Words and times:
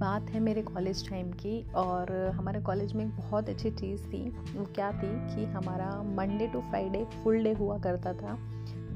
बात 0.00 0.30
है 0.30 0.40
मेरे 0.40 0.62
कॉलेज 0.62 1.08
टाइम 1.08 1.30
की 1.32 1.62
और 1.76 2.12
हमारे 2.34 2.60
कॉलेज 2.60 2.92
में 2.92 3.04
एक 3.04 3.10
बहुत 3.16 3.48
अच्छी 3.48 3.70
चीज़ 3.70 4.04
थी। 4.04 4.22
वो 4.54 4.64
क्या 4.74 4.90
थी 4.92 5.08
कि 5.34 5.44
हमारा 5.46 5.90
Monday 6.16 6.46
to 6.46 6.60
Friday 6.60 7.04
full 7.24 7.42
day 7.44 7.52
हुआ 7.54 7.78
करता 7.78 8.12
था 8.12 8.38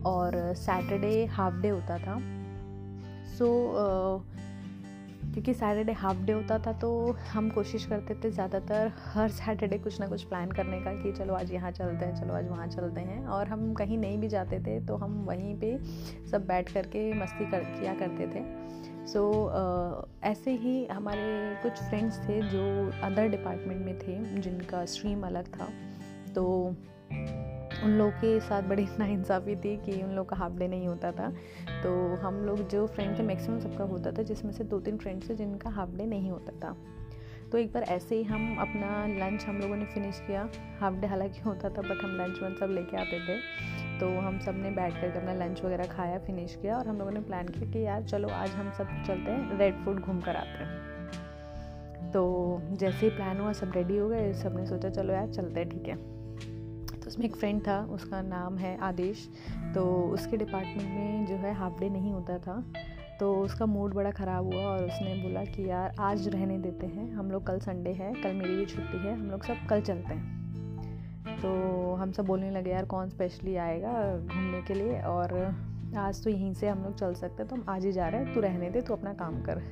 और 0.07 0.37
सैटरडे 0.57 1.25
हाफ़ 1.27 1.61
डे 1.62 1.69
होता 1.69 1.98
था। 1.98 2.19
सो 3.30 3.46
so, 3.46 4.32
क्योंकि 5.35 5.55
सैटरडे 5.55 5.93
हाफ़ 5.93 6.19
डे 6.19 6.32
होता 6.32 6.59
था 6.59 6.73
तो 6.73 6.91
हम 7.32 7.48
कोशिश 7.50 7.84
करते 7.86 8.14
थे 8.14 8.30
ज़्यादातर 8.30 8.93
हर 9.14 9.30
सैटरडे 9.30 9.79
कुछ 9.79 10.00
ना 10.00 10.07
कुछ 10.09 10.23
प्लान 10.25 10.52
करने 10.52 10.80
का 10.80 10.93
कि 11.02 11.12
चलो 11.12 11.34
आज 11.34 11.52
यहाँ 11.52 11.71
चलते 11.73 12.05
हैं 12.05 12.14
चलो 12.14 12.34
आज 12.34 12.48
वहाँ 12.48 12.66
चलते 12.68 13.00
हैं। 13.00 13.25
और 13.27 13.48
हम 13.48 13.73
कहीं 13.75 13.98
नहीं 13.98 14.18
भी 14.18 14.29
जाते 14.29 14.61
थे 14.61 14.79
तो 14.86 14.96
हम 14.96 15.25
वहीं 15.29 15.55
पे 15.61 15.77
सब 16.30 16.46
बैठ 16.46 16.73
करके 16.73 17.12
मस्ती 17.14 17.51
कर 17.51 17.65
किया 17.71 17.95
करते 17.95 18.27
थे। 18.34 18.93
सो 19.07 19.31
so, 19.31 20.07
uh, 20.07 20.25
ऐसे 20.25 20.51
ही 20.51 20.87
हमारे 20.87 21.57
कुछ 21.63 21.73
फ्रेंड्स 21.73 22.19
थे 22.19 22.43
जो 22.43 22.93
अदर 23.03 23.29
डिपार्टमेंट 23.29 23.87
में 23.87 23.99
थे 23.99 24.41
जिनका 24.41 24.85
स्ट्रीम 24.85 25.27
अलग 25.27 25.61
था। 25.61 25.69
तो 26.35 26.75
उन 27.85 27.91
लोग 27.91 28.11
के 28.11 28.41
साथ 28.41 28.63
बड़ी 28.63 28.87
नाइंसाफ़ी 28.99 29.57
थी 29.57 29.77
कि 29.77 30.03
उन 30.03 30.11
लोग 30.11 30.29
का 30.29 30.37
हाफ़ 30.37 30.53
डे 30.53 30.69
नहीं 30.69 30.89
होता 30.89 31.13
था। 31.13 31.33
तो 31.83 32.17
हम 32.17 32.35
लोग 32.35 32.69
जो 32.69 32.87
फ्रेंड 32.87 33.19
थे 33.19 33.23
मैक्सिमम 33.23 33.59
सबका 33.61 33.85
होता 33.85 34.13
था 34.13 34.23
जिसमें 34.23 34.53
से 34.53 34.65
दो 34.65 34.80
तीन 34.80 34.99
फ्रेंड्स 34.99 35.30
थे 35.30 35.35
जिनका 35.35 35.71
हाफ़ 35.71 35.91
डे 35.91 36.07
नहीं 36.07 36.30
होता 36.30 36.69
था। 36.69 36.77
तो 37.52 37.59
एक 37.59 37.73
बार 37.73 37.83
ऐसे 37.83 38.16
ही 38.16 38.23
हम 38.23 38.57
अपना 38.59 39.07
लंच 39.07 39.45
हम 39.45 39.59
लोगों 39.59 39.77
ने 39.77 39.85
फिनिश 39.85 40.21
किया। 40.27 40.49
हाफ़ 40.80 40.95
डे 40.95 41.07
हालाँकि 41.07 41.41
होता 41.41 41.69
था 41.69 41.83
बट 41.83 42.05
हम 42.05 42.11
लंच 42.11 42.43
वन 42.43 42.55
सब 42.55 42.69
लेके 42.71 42.97
आते 42.97 43.21
थे। 43.21 43.39
तो 44.01 44.21
हम 44.21 44.39
सबने 44.39 44.71
बैठ 44.71 44.95
करके 44.95 45.19
अपना 45.19 45.33
लंच 45.34 45.65
वगैरह 45.65 45.84
खाया 45.84 46.19
फिनिश 46.19 46.59
किया 46.62 46.79
और 46.79 46.89
हम 46.89 46.98
लोगों 46.98 47.12
ने 47.12 47.21
प्लान 47.21 47.48
किया 47.48 47.71
कि 47.71 47.87
यार 47.87 48.02
चलो 48.02 48.29
आज 48.29 48.51
हम 48.51 48.73
सब 48.73 48.89
चलते 49.07 49.30
हैं 49.30 49.59
रेड 49.59 49.74
फ़ूड 49.74 50.01
घूम 50.01 50.21
कर 50.21 50.37
आते 50.37 50.65
हैं। 50.65 52.10
तो 52.13 52.63
जैसे 52.73 53.07
ही 53.07 53.16
प्लान 53.16 53.41
हुआ, 53.41 53.52
सब 53.52 53.73
रेडी 53.74 53.96
हो 53.96 54.09
गए, 54.09 54.33
सबने 54.35 54.66
सोचा 54.66 54.91
चलो 54.91 55.13
यार 55.13 55.29
चलते 55.29 55.60
हैं, 55.60 55.68
ठीक 55.68 55.88
है। 55.88 55.96
तो 57.01 57.07
उसमें 57.07 57.27
एक 57.27 57.37
फ्रेंड 57.37 57.60
था, 57.60 57.80
उसका 57.85 58.23
नाम 58.23 58.59
है 58.59 58.79
आदेश। 58.79 59.29
तो 59.74 60.02
उसके 60.02 60.37
डिपार्टमेंट 60.37 60.90
में 60.90 61.27
जो 61.27 61.35
है 61.35 61.55
हाफ़ 61.55 61.80
डे 61.80 61.88
नहीं 61.88 62.13
होता 62.13 62.38
था। 62.38 62.73
तो 63.21 63.35
उसका 63.35 63.66
मूड 63.66 63.95
बड़ा 63.95 64.11
ख़राब 64.11 64.44
हुआ 64.44 64.62
और 64.62 64.84
उसने 64.84 65.15
बोला 65.15 65.44
कि 65.44 65.71
यार 65.71 65.94
आज 66.00 66.28
रहने 66.28 66.59
देते 66.59 66.87
हैं, 66.87 67.12
हम 67.12 67.31
लोग 67.31 67.47
कल 67.47 67.59
संडे 67.59 67.91
है, 67.91 68.15
कल 68.15 68.33
मेरी 68.33 68.56
भी 68.56 68.66
छुट्टी 68.66 68.99
है, 68.99 69.15
हम 69.15 69.31
लोग 69.31 69.44
सब 69.44 69.66
कल 69.71 69.81
चलते 69.81 70.15
हैं। 70.15 70.44
तो 71.27 71.94
हम 71.94 72.12
सब 72.12 72.27
बोलने 72.27 72.50
लगे 72.50 72.71
यार 72.71 72.84
कौन 72.84 73.09
स्पेशली 73.09 73.56
आएगा 73.56 73.93
घूमने 74.19 74.62
के 74.62 74.75
लिए? 74.75 75.00
और 75.03 75.55
आज 75.97 76.22
तो 76.25 76.31
यहीं 76.31 76.53
से 76.55 76.69
हम 76.69 76.83
लोग 76.83 76.94
चल 76.94 77.15
सकते 77.15 77.43
हैं। 77.43 77.49
तो 77.49 77.56
हम 77.56 77.65
आज 77.69 77.84
ही 77.84 77.93
जा 77.93 78.09
रहे 78.09 78.25
हैं। 78.25 78.34
तू 78.34 78.41
रहने 78.41 78.71
दे 78.71 78.81
तू 78.81 78.94
अपना 78.94 79.12
काम 79.15 79.43
कर। 79.43 79.62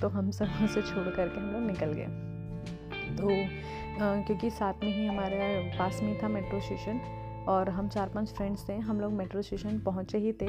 तो 0.00 0.08
हम 0.08 0.30
सब 0.30 0.48
उसे 0.64 0.82
छोड़ 0.82 1.08
करके 1.08 1.40
हम 1.40 1.50
लोग 1.50 1.62
निकल 1.62 1.92
गए। 1.92 2.06
तो 3.16 3.28
आ, 3.92 4.20
क्योंकि 4.22 4.50
साथ 4.50 4.84
में 4.84 4.92
ही 4.92 5.06
हमारे 5.06 5.38
पास 5.78 6.00
में 6.02 6.18
था 6.22 6.28
मेट्रो 6.28 6.60
स्टेशन 6.60 7.00
और 7.48 7.70
हम 7.70 7.88
चार 7.88 8.08
पाँच 8.08 8.32
फ्रेंड्स 8.32 8.68
थे। 8.68 8.76
हम 8.78 9.00
लोग 9.00 9.12
मेट्रो 9.12 9.42
स्टेशन 9.42 9.78
पहुँचे 9.78 10.18
ही 10.18 10.32
थे 10.32 10.48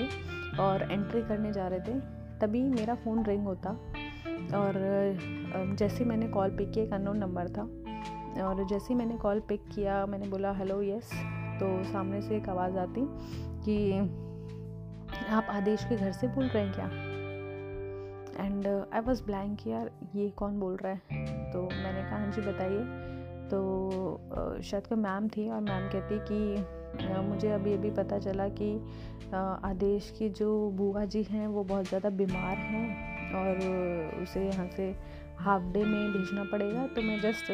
और 0.60 0.92
एंट्री 0.92 1.22
करने 1.22 1.52
जा 1.54 1.68
रहे 1.68 1.80
थे। 1.80 2.00
तभी 2.40 2.64
मेरा 2.64 2.96
फ़ोन 2.96 3.24
रिंग 3.26 3.44
होता 3.44 3.70
और 4.56 4.74
जैसे 5.80 6.06
मैंने 6.06 6.28
कॉल 6.28 6.50
पिक 6.50 6.72
किया 6.72 6.86
एक 6.86 6.94
अननोन 6.94 7.18
नंबर 7.18 7.48
था। 7.48 7.68
और 8.42 8.64
जैसे 8.64 8.86
ही 8.90 8.96
मैंने 8.96 9.18
कॉल 9.18 9.40
पिक 9.40 9.68
किया, 9.76 10.06
मैंने 10.06 10.28
बोला 10.28 10.52
हेलो 10.54 10.82
यस 10.84 11.12
तो 11.60 11.68
सामने 11.84 12.22
से 12.22 12.36
एक 12.38 12.50
आवाज़ 12.50 12.78
आती 12.78 13.02
कि, 13.66 14.00
आप 15.30 15.48
आदेश 15.50 15.84
के 15.86 15.96
घर 15.96 16.12
से 16.12 16.28
बोल 16.28 16.46
रहे 16.46 16.64
हैं 16.64 16.74
क्या? 16.74 16.86
एंड 18.38 18.68
आई 18.68 19.00
वॉज़ 19.00 19.24
ब्लैंक 19.24 19.68
यार, 19.68 19.92
ये 20.16 20.30
कौन 20.30 20.60
बोल 20.60 20.76
रहा 20.76 20.92
है? 20.92 21.52
तो 21.52 21.62
मैंने 21.64 22.02
कहा 22.02 22.18
हाँ 22.18 22.32
जी, 22.32 22.42
बताइए। 22.42 22.84
तो 23.50 24.62
शायद 24.64 24.88
कोई 24.88 24.98
मैम 24.98 25.28
थी 25.28 25.50
और 25.50 25.62
मैम 25.62 25.90
कहती 25.90 26.20
कि 26.32 27.20
मुझे 27.22 27.52
अभी 27.52 27.74
अभी 27.74 27.90
पता 27.92 28.18
चला 28.20 28.48
कि 28.52 28.76
आदेश 29.66 30.14
की 30.20 30.30
जो 30.32 30.70
बुआ 30.72 31.04
जी 31.06 31.24
हैं, 31.24 31.48
वो 31.48 31.64
बहुत 31.64 31.88
ज़्यादा 31.88 32.10
बीमार 32.12 32.58
हैं 32.58 33.14
और 33.36 34.22
उसे 34.24 34.46
यहाँ 34.46 34.68
से 34.68 34.92
हाफ़ 35.40 35.64
डे 35.74 35.84
में 35.86 36.12
भेजना 36.14 36.44
पड़ेगा 36.44 36.88
तो 36.88 37.02
मैं 37.02 37.20
जस्ट 37.22 37.52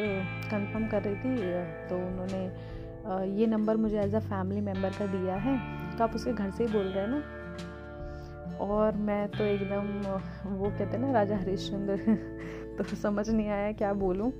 कंफर्म 0.50 0.86
कर 0.86 1.02
रही 1.02 1.14
थी 1.16 1.88
तो 1.88 1.96
उन्होंने 1.96 3.40
ये 3.40 3.46
नंबर 3.46 3.76
मुझे 3.76 4.00
एज 4.00 4.14
अ 4.14 4.18
फैमिली 4.18 4.60
मेंबर 4.60 4.90
का 4.90 5.06
दिया 5.06 5.34
है 5.36 5.56
तो 5.98 6.04
आप 6.04 6.14
उसके 6.14 6.32
घर 6.32 6.50
से 6.50 6.64
ही 6.64 6.72
बोल 6.72 6.86
रहे 6.86 7.04
हैं 7.04 7.10
ना? 7.10 7.22
और 8.60 8.96
मैं 8.96 9.28
तो 9.28 9.44
एकदम, 9.44 9.86
वो 10.50 10.70
कहते 10.70 10.84
हैं 10.84 10.98
ना, 10.98 11.12
राजा 11.12 11.36
हरीशचंद्र 11.36 11.96
तो 12.78 12.84
समझ 12.84 13.28
नहीं 13.30 13.48
आया 13.48 13.72
क्या 13.72 13.92
बोलूँ। 13.92 14.30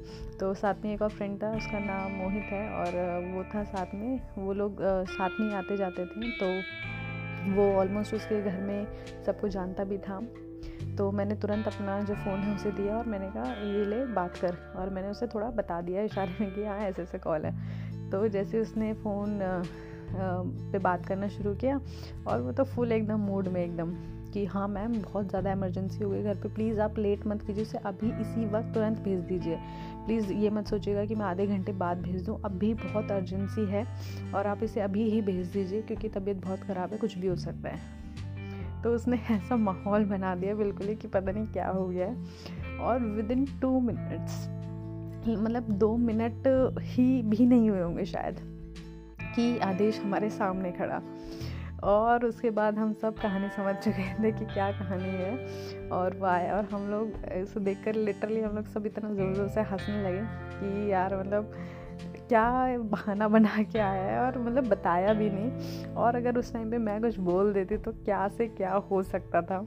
तो 0.41 0.53
साथ 0.55 0.75
में 0.85 0.93
एक 0.95 1.03
और 1.03 1.09
फ्रेंड 1.09 1.43
था, 1.43 1.51
उसका 1.57 1.79
नाम 1.79 2.13
मोहित 2.13 2.43
है, 2.43 2.69
और 2.71 3.33
वो 3.35 3.45
था 3.45 3.65
साथ 3.65 3.95
में, 3.95 4.21
वो 4.39 4.53
लोग 4.53 4.77
साथ 5.09 5.41
में 5.41 5.55
आते 5.55 5.77
जाते 5.77 6.07
थे 6.07 6.31
तो 6.31 6.47
वो 7.55 7.73
ऑलमोस्ट 7.79 8.15
उसके 8.15 8.43
घर 8.43 8.61
में 8.61 8.87
सबको 9.27 9.49
जानता 9.49 9.85
भी 9.85 9.99
था। 9.99 10.21
तो 10.99 11.11
मैंने 11.13 11.35
तुरंत 11.35 11.67
अपना 11.67 12.01
जो 12.01 12.15
फ़ोन 12.15 12.41
है 12.41 12.55
उसे 12.55 12.71
दिया 12.73 12.97
और 12.97 13.07
मैंने 13.07 13.31
कहा, 13.31 13.53
ये 13.55 13.85
ले 13.85 14.05
बात 14.15 14.37
कर। 14.37 14.57
और 14.77 14.91
मैंने 14.91 15.09
उसे 15.09 15.27
थोड़ा 15.27 15.51
बता 15.51 15.81
दिया 15.81 16.03
इशारे 16.03 16.37
में 16.41 16.55
कि 16.55 16.65
हाँ 16.65 16.79
ऐसे 16.81 17.03
ऐसे 17.03 17.19
कॉल 17.19 17.45
है। 17.47 18.11
तो 18.11 18.27
जैसे 18.29 18.61
उसने 18.61 18.93
फ़ोन 18.95 19.39
पे 20.73 20.79
बात 20.79 21.07
करना 21.07 21.29
शुरू 21.29 21.55
किया 21.55 21.81
और 22.27 22.41
वो 22.41 22.53
तो 22.53 22.65
फुल 22.65 22.93
एकदम 22.93 23.21
मूड 23.21 23.49
में 23.49 23.63
एकदम 23.65 23.95
कि 24.33 24.45
हाँ 24.45 24.67
मैम, 24.69 24.93
बहुत 24.95 25.29
ज़्यादा 25.29 25.53
इमरजेंसी 25.53 26.05
हो 26.05 26.11
गई 26.11 26.23
घर 26.23 26.35
पे। 26.35 26.49
प्लीज़ 26.49 26.81
आप 26.81 26.99
लेट 26.99 27.27
मत 27.27 27.43
कीजिए, 27.43 27.63
उसे 27.63 27.79
अभी 27.79 28.11
इसी 28.23 28.47
वक्त 28.47 28.73
तुरंत 28.75 28.99
भेज 28.99 29.21
दीजिए। 29.21 29.57
प्लीज़ 30.07 30.33
ये 30.33 30.51
मत 30.51 30.67
सोचिएगा 30.67 31.05
कि 31.05 31.15
मैं 31.15 31.25
आधे 31.27 31.47
घंटे 31.47 31.73
बाद 31.73 32.03
भेज 32.03 32.25
दूँ। 32.25 32.39
अभी 32.45 32.73
बहुत 32.75 33.11
अर्जेंसी 33.13 33.67
है 33.67 33.87
और 34.35 34.47
आप 34.47 34.63
इसे 34.63 34.81
अभी 34.81 35.09
ही 35.11 35.21
भेज 35.23 35.47
दीजिए 35.47 35.83
क्योंकि 35.83 36.09
तबीयत 36.09 36.45
बहुत 36.45 36.65
ख़राब 36.65 36.93
है, 36.93 36.99
कुछ 36.99 37.19
भी 37.19 37.27
हो 37.27 37.37
सकता 37.37 37.69
है। 37.69 38.10
तो 38.85 38.95
उसने 38.95 39.17
ऐसा 39.31 39.57
माहौल 39.57 40.05
बना 40.05 40.35
दिया 40.35 40.55
बिल्कुल 40.55 40.87
ही 40.87 40.97
कि 40.97 41.09
पता 41.09 41.33
नहीं 41.33 41.47
क्या 41.47 41.69
हो 41.69 41.87
गया 41.89 42.07
है। 42.07 42.79
और 42.79 43.01
विद 43.01 43.31
इन 43.31 43.45
टू 43.63 43.79
मिनट्स 43.81 44.49
मतलब 45.29 45.69
दो 45.79 45.97
मिनट 45.97 46.47
ही 46.81 47.23
भी 47.23 47.47
नहीं 47.47 47.71
हुए 47.71 47.81
होंगे 47.81 48.05
शायद, 48.05 48.37
कि 49.35 49.59
आदेश 49.59 50.01
हमारे 50.01 50.31
सामने 50.31 50.73
खड़ा। 50.73 51.01
और 51.85 52.25
उसके 52.25 52.51
बाद 52.51 52.79
हम 52.79 52.93
सब 52.93 53.19
कहानी 53.19 53.49
समझ 53.49 53.75
चुके 53.75 54.03
थे 54.23 54.33
कि 54.33 54.45
क्या 54.45 54.71
कहानी 54.73 55.09
है। 55.09 55.89
और 55.89 56.17
वो 56.17 56.27
आया 56.27 56.57
और 56.57 56.65
हम 56.65 56.89
लोग 56.91 57.13
इसे 57.33 57.61
देख 57.61 57.83
कर 57.85 57.95
लिटरली 57.95 58.41
हम 58.41 58.57
लोग 58.57 58.67
सब 58.67 58.87
इतना 58.87 59.13
ज़ोर 59.15 59.35
ज़ोर 59.35 59.49
से 59.49 59.61
हंसने 59.61 60.03
लगे 60.03 60.23
कि 60.53 60.91
यार 60.93 61.19
मतलब 61.21 61.53
क्या 62.31 62.79
बहाना 62.79 63.29
बना 63.29 63.63
के 63.63 63.79
आया 63.79 64.03
है 64.03 64.19
और 64.21 64.39
मतलब 64.39 64.69
बताया 64.69 65.13
भी 65.13 65.31
नहीं। 65.31 65.85
और 65.95 66.17
अगर 66.17 66.37
उस 66.37 66.53
टाइम 66.53 66.71
पे 66.71 66.79
मैं 66.79 67.01
कुछ 67.01 67.19
बोल 67.19 67.53
देती 67.53 67.77
तो 67.77 67.93
क्या 67.93 68.27
से 68.29 68.47
क्या 68.49 68.73
हो 68.91 69.03
सकता 69.03 69.43
था। 69.43 69.59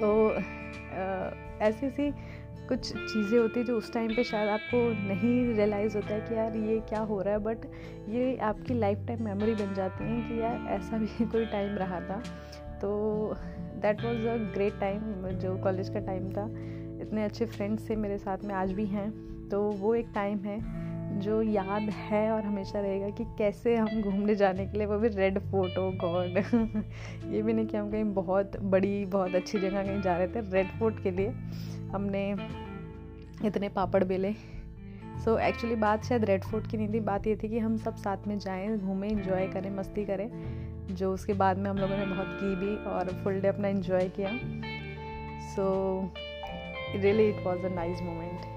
तो 0.00 0.30
ऐसी 1.60 1.90
सी 1.90 2.10
कुछ 2.68 2.80
चीज़ें 2.80 3.38
होती 3.38 3.60
है 3.60 3.66
जो 3.66 3.76
उस 3.78 3.92
टाइम 3.92 4.14
पे 4.14 4.24
शायद 4.24 4.48
आपको 4.48 4.78
नहीं 5.08 5.54
रियलाइज़ 5.54 5.96
होता 5.96 6.14
है 6.14 6.20
कि 6.20 6.34
यार 6.34 6.56
ये 6.56 6.78
क्या 6.80 7.00
हो 7.00 7.20
रहा 7.22 7.34
है 7.34 7.40
बट 7.40 7.66
ये 8.08 8.36
आपकी 8.42 8.74
लाइफ 8.74 9.04
टाइम 9.06 9.24
मेमोरी 9.24 9.54
बन 9.54 9.74
जाती 9.74 10.04
है 10.04 10.20
कि 10.28 10.40
यार 10.40 10.66
ऐसा 10.68 10.98
भी 10.98 11.06
कोई 11.24 11.46
टाइम 11.46 11.74
रहा 11.76 12.00
था। 12.00 12.22
तो 12.80 12.90
that 13.82 14.04
was 14.04 14.26
a 14.26 14.36
great 14.54 14.80
time 14.80 15.28
जो 15.38 15.56
कॉलेज 15.56 15.88
का 15.88 16.00
टाइम 16.00 16.30
था। 16.32 16.46
इतने 17.02 17.24
अच्छे 17.24 17.46
फ्रेंड्स 17.46 17.90
थे 17.90 17.96
मेरे 17.96 18.18
साथ 18.18 18.44
में, 18.44 18.54
आज 18.54 18.72
भी 18.72 18.86
हैं। 18.86 19.10
तो 19.48 19.62
वो 19.62 19.94
एक 19.94 20.06
टाइम 20.14 20.38
है। 20.38 20.58
जो 21.14 21.42
याद 21.42 21.82
है 21.82 22.30
और 22.30 22.44
हमेशा 22.44 22.80
रहेगा 22.80 23.08
कि 23.08 23.24
कैसे 23.38 23.76
हम 23.76 24.02
घूमने 24.02 24.34
जाने 24.34 24.66
के 24.66 24.78
लिए 24.78 24.86
वो 24.86 24.98
भी 24.98 25.08
रेड 25.08 25.38
फोर्ट 25.38 25.78
हो 25.78 25.90
गॉड 25.90 26.36
ये 27.32 27.42
भी 27.42 27.52
नहीं 27.52 27.66
कि 27.66 27.76
हम 27.76 27.90
कहीं 27.90 28.04
बहुत 28.04 28.56
बड़ी 28.56 29.04
बहुत 29.04 29.34
अच्छी 29.34 29.58
जगह 29.58 29.82
कहीं 29.82 30.02
जा 30.02 30.16
रहे 30.16 30.28
थे 30.28 30.40
रेड 30.50 30.66
फोर्ट 30.66 31.02
के 31.02 31.10
लिए 31.10 31.28
हमने 31.92 32.36
इतने 33.44 33.68
पापड़ 33.68 34.04
बेले। 34.04 34.32
सो 34.32 35.34
so, 35.34 35.40
एक्चुअली 35.40 35.76
बात 35.76 36.04
शायद 36.04 36.24
रेड 36.24 36.44
फोर्ट 36.44 36.66
की 36.66 36.76
नहीं 36.76 36.92
थी 36.94 37.00
बात 37.00 37.26
ये 37.26 37.36
थी 37.36 37.48
कि 37.48 37.58
हम 37.58 37.76
सब 37.76 37.96
साथ 37.96 38.26
में 38.26 38.38
जाएँ 38.38 38.78
घूमें 38.78 39.08
इंजॉय 39.08 39.46
करें 39.46 39.70
मस्ती 39.70 40.04
करें 40.04 40.28
जो 40.90 41.12
उसके 41.14 41.32
बाद 41.32 41.58
में 41.58 41.70
हम 41.70 41.76
लोगों 41.76 41.96
ने 41.96 42.06
बहुत 42.06 42.26
की 42.28 42.56
भी 42.56 42.76
और 42.90 43.08
फुल 43.24 43.40
डे 43.40 43.48
अपना 43.48 43.68
इन्जॉय 43.68 44.08
किया। 44.20 44.30
So 45.54 45.64
really 46.96 47.28
it 47.28 47.44
was 47.44 47.66
a 47.66 47.68
nice 47.68 48.02
moment 48.02 48.52